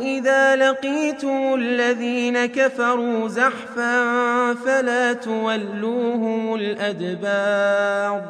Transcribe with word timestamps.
إذا 0.00 0.56
لقيتم 0.56 1.54
الذين 1.54 2.46
كفروا 2.46 3.28
زحفا 3.28 4.04
فلا 4.54 5.12
تولوهم 5.12 6.54
الأدبار 6.54 8.22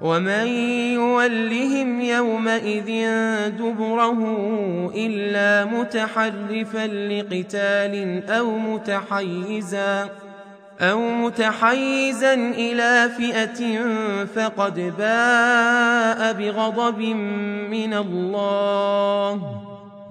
ومن 0.00 0.46
يولهم 0.94 2.00
يومئذ 2.00 3.08
دبره 3.48 4.20
إلا 4.94 5.64
متحرفا 5.64 6.86
لقتال 6.86 8.22
أو 8.28 8.58
متحيزاً 8.58 10.08
أو 10.82 11.00
متحيزا 11.00 12.34
إلى 12.34 13.10
فئة 13.16 13.78
فقد 14.24 14.94
باء 14.98 16.32
بغضب 16.32 16.98
من 17.70 17.94
الله 17.94 19.61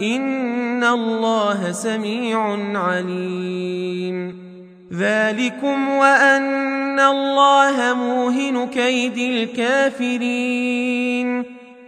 إن 0.00 0.84
الله 0.84 1.72
سميع 1.72 2.58
عليم. 2.78 4.44
ذلكم 4.92 5.88
وأن 5.88 7.00
الله 7.00 7.94
موهن 7.94 8.66
كيد 8.66 9.18
الكافرين. 9.18 10.84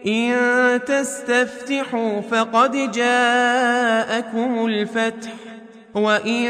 إن 0.06 0.80
تستفتحوا 0.86 2.20
فقد 2.20 2.92
جاءكم 2.92 4.66
الفتح 4.66 5.30
وإن 5.94 6.48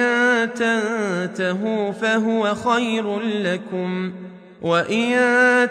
تنتهوا 0.54 1.92
فهو 1.92 2.54
خير 2.54 3.20
لكم 3.20 4.12
وإن 4.62 5.18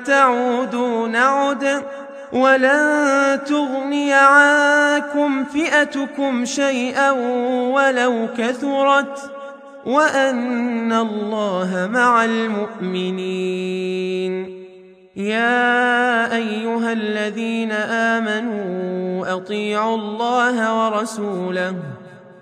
تعودوا 0.06 1.08
نعد 1.08 1.84
ولن 2.36 3.40
تغني 3.46 4.14
عنكم 4.14 5.44
فئتكم 5.44 6.46
شيئا 6.46 7.12
ولو 7.72 8.28
كثرت 8.38 9.32
وأن 9.86 10.94
الله 10.94 11.90
مع 11.94 12.26
المؤمنين. 12.26 13.56
يا 15.16 16.36
أيها 16.36 16.92
الذين 16.92 17.72
آمنوا 17.72 19.36
أطيعوا 19.36 19.96
الله 19.96 20.86
ورسوله 20.86 21.76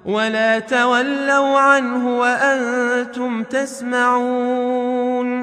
ولا 0.06 0.60
تولوا 0.60 1.60
عنه 1.60 2.20
وأنتم 2.20 3.44
تسمعون. 3.44 5.43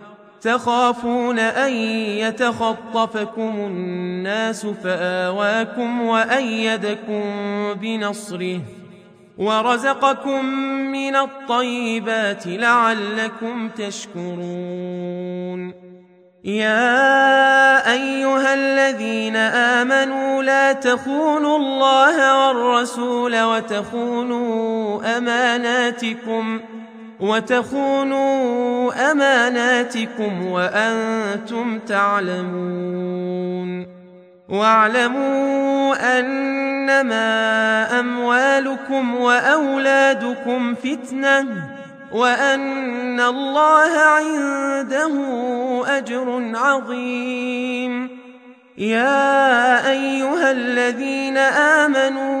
تخافون 0.41 1.39
أن 1.39 1.73
يتخطفكم 2.17 3.53
الناس 3.55 4.65
فآواكم 4.65 6.01
وأيدكم 6.01 7.23
بنصره 7.73 8.59
ورزقكم 9.37 10.45
من 10.91 11.15
الطيبات 11.15 12.47
لعلكم 12.47 13.69
تشكرون 13.69 15.11
يا 16.43 17.91
أيها 17.93 18.53
الذين 18.53 19.35
آمنوا 19.35 20.43
لا 20.43 20.73
تخونوا 20.73 21.57
الله 21.57 22.47
والرسول 22.47 23.41
وتخونوا 23.41 25.17
أماناتكم 25.17 26.59
ۖ 26.59 26.80
وتخونوا 27.21 29.11
أماناتكم 29.11 30.45
وأنتم 30.45 31.79
تعلمون. 31.79 33.87
واعلموا 34.49 36.19
أنما 36.19 37.29
أموالكم 37.99 39.15
وأولادكم 39.15 40.75
فتنة 40.75 41.45
وأن 42.11 43.19
الله 43.19 43.99
عنده 43.99 45.13
أجر 45.97 46.51
عظيم. 46.55 48.21
يا 48.77 49.89
أيها 49.89 50.51
الذين 50.51 51.37
آمنوا 51.37 52.40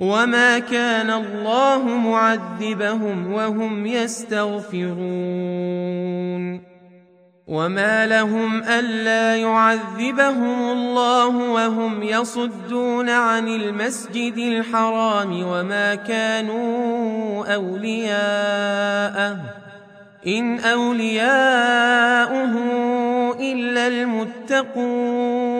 وما 0.00 0.58
كان 0.58 1.10
الله 1.10 1.84
معذبهم 1.84 3.32
وهم 3.32 3.86
يستغفرون 3.86 5.00
وما 7.46 8.06
لهم 8.06 8.62
الا 8.62 9.36
يعذبهم 9.36 10.70
الله 10.70 11.36
وهم 11.36 12.02
يصدون 12.02 13.10
عن 13.10 13.48
المسجد 13.48 14.38
الحرام 14.38 15.42
وما 15.42 15.94
كانوا 15.94 17.54
اولياءه 17.54 19.36
ان 20.26 20.58
اولياؤه 20.60 22.54
الا 23.40 23.86
المتقون 23.86 25.59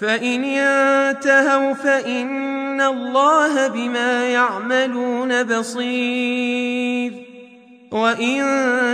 فإن 0.00 0.44
ينتهوا 0.44 1.72
فإن 1.72 2.80
الله 2.80 3.68
بما 3.68 4.28
يعملون 4.28 5.42
بصير 5.42 7.12
وإن 7.90 8.42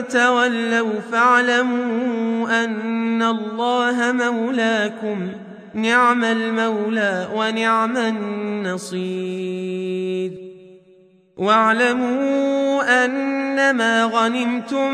تولوا 0.09 1.01
فاعلموا 1.13 2.65
أن 2.65 3.23
الله 3.23 4.13
مولاكم 4.13 5.33
نعم 5.75 6.25
المولى 6.25 7.29
ونعم 7.35 7.97
النصير 7.97 9.25
واعلموا 11.37 13.05
أنما 13.05 14.05
غنمتم 14.05 14.93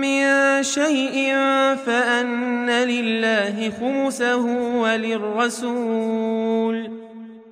من 0.00 0.22
شيء 0.62 1.34
فأن 1.86 2.70
لله 2.70 3.70
خمسه 3.80 4.44
وللرسول 4.80 6.28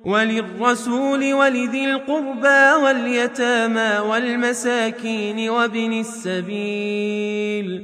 وللرسول 0.05 1.33
ولذي 1.33 1.85
القربى 1.85 2.83
واليتامى 2.83 3.99
والمساكين 4.09 5.49
وابن 5.49 5.99
السبيل. 5.99 7.83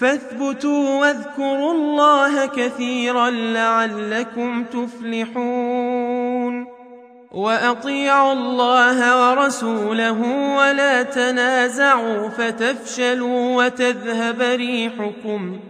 فاثبتوا 0.00 1.00
واذكروا 1.00 1.72
الله 1.72 2.46
كثيرا 2.46 3.30
لعلكم 3.30 4.64
تفلحون. 4.64 6.66
وأطيعوا 7.32 8.32
الله 8.32 9.30
ورسوله 9.30 10.20
ولا 10.56 11.02
تنازعوا 11.02 12.28
فتفشلوا 12.28 13.64
وتذهب 13.64 14.40
ريحكم. 14.40 15.60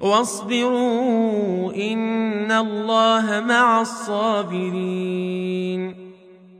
واصبروا 0.00 1.72
إن 1.74 2.52
الله 2.52 3.44
مع 3.48 3.80
الصابرين. 3.80 6.07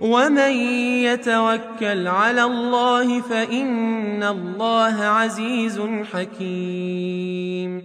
ومن 0.00 0.52
يتوكل 1.02 2.08
على 2.08 2.44
الله 2.44 3.20
فإن 3.20 4.22
الله 4.22 5.02
عزيز 5.02 5.80
حكيم 6.12 7.82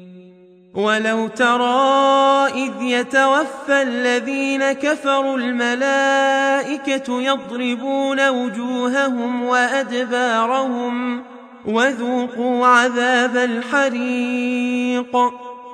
ولو 0.74 1.28
ترى 1.28 2.48
إذ 2.48 2.82
يتوفى 2.82 3.82
الذين 3.82 4.72
كفروا 4.72 5.38
الملائكة 5.38 7.22
يضربون 7.22 8.30
وجوههم 8.30 9.44
وأدبارهم 9.44 11.24
وذوقوا 11.66 12.68
عذاب 12.68 13.38
الحريق 13.38 15.18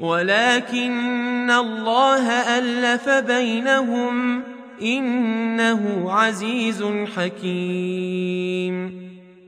ولكن 0.00 1.50
الله 1.50 2.30
ألف 2.58 3.08
بينهم 3.08 4.42
إنه 4.82 6.12
عزيز 6.12 6.84
حكيم. 7.16 9.00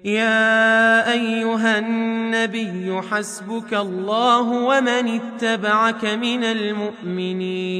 يا 0.04 1.12
أيها 1.12 1.78
النبي 1.78 3.00
حسبك 3.10 3.74
الله 3.74 4.50
ومن 4.50 5.20
اتبعك 5.20 6.04
من 6.04 6.44
المؤمنين. 6.44 7.72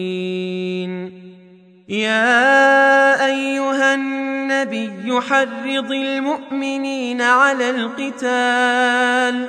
يا 1.88 3.26
أيها 3.26 3.94
النبي 3.94 5.20
حرض 5.20 5.92
المؤمنين 5.92 7.22
على 7.22 7.70
القتال 7.70 9.48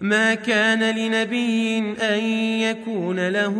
ما 0.00 0.34
كان 0.34 0.96
لنبي 0.96 1.78
أن 2.00 2.24
يكون 2.60 3.28
له 3.28 3.56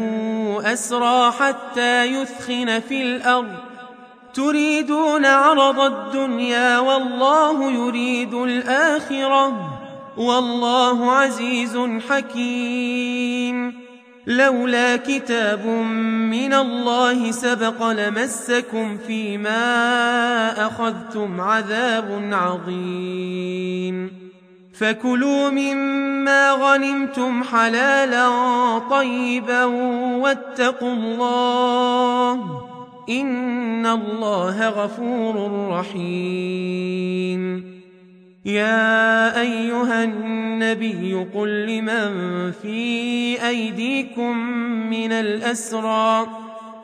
أسرى 0.65 1.33
حتى 1.33 2.05
يثخن 2.05 2.81
في 2.81 3.03
الأرض. 3.03 3.55
تريدون 4.35 5.25
عرض 5.25 5.81
الدنيا 5.81 6.79
والله 6.79 7.73
يريد 7.73 8.35
الآخرة. 8.35 9.79
والله 10.17 11.13
عزيز 11.13 11.79
حكيم. 12.11 13.75
لولا 14.27 14.97
كتاب 14.97 15.67
من 15.67 16.55
الله 16.55 17.31
سبق 17.31 17.91
لمسكم 17.91 18.99
فيما 19.07 20.67
أخذتم 20.67 21.41
عذاب 21.41 22.29
عظيم. 22.33 24.26
فكلوا 24.79 25.51
مما 25.51 26.51
غنمتم 26.53 27.43
حلالا 27.45 28.29
طيبا 28.79 29.65
واتقوا 29.65 30.93
الله 30.93 32.33
إن 33.09 33.87
الله 33.87 34.69
غفور 34.69 35.67
رحيم. 35.71 37.43
يا 38.45 39.41
أيها 39.41 40.05
النبي 40.05 41.27
قل 41.35 41.67
لمن 41.67 42.53
في 42.53 43.49
أيديكم 43.49 44.39
من 44.91 45.13
الأسرى 45.13 46.27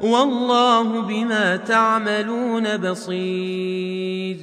والله 0.00 0.82
بما 0.82 1.56
تعملون 1.56 2.76
بصير. 2.76 4.36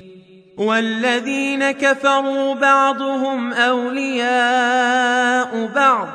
والذين 0.57 1.71
كفروا 1.71 2.53
بعضهم 2.53 3.53
أولياء 3.53 5.69
بعض. 5.75 6.07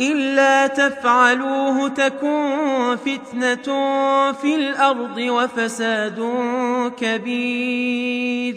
إلا 0.00 0.66
تفعلوه 0.66 1.88
تكن 1.88 2.96
فتنة 3.06 3.62
في 4.32 4.54
الأرض 4.54 5.18
وفساد 5.18 6.32
كبير. 7.00 8.54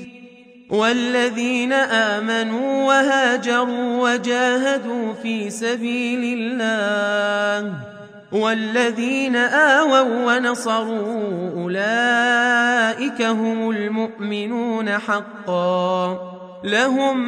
والذين 0.69 1.73
آمنوا 1.73 2.88
وهاجروا 2.88 4.13
وجاهدوا 4.13 5.13
في 5.13 5.49
سبيل 5.49 6.39
الله. 6.39 7.88
والذين 8.32 9.36
آووا 9.36 10.38
ونصروا 10.38 11.52
أولئك 11.63 13.22
هم 13.22 13.70
المؤمنون 13.70 14.89
حقا. 14.89 16.18
لهم 16.63 17.20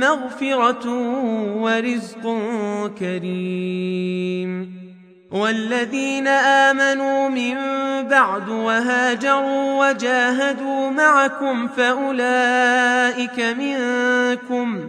مغفرة 0.00 0.88
ورزق 1.62 2.22
كريم. 2.98 4.78
والذين 5.32 6.26
آمنوا 6.28 7.28
من 7.28 7.54
بعد 8.08 8.48
وهاجروا 8.48 9.88
وجاهدوا 9.88 10.90
معكم 10.90 11.68
فأولئك 11.68 13.40
منكم. 13.40 14.88